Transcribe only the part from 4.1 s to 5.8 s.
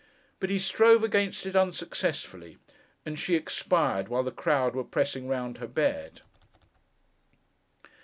the crowd were pressing round her